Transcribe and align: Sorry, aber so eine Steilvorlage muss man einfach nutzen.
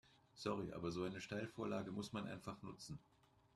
Sorry, 0.33 0.73
aber 0.73 0.91
so 0.91 1.03
eine 1.03 1.21
Steilvorlage 1.21 1.91
muss 1.91 2.11
man 2.11 2.25
einfach 2.25 2.59
nutzen. 2.63 2.97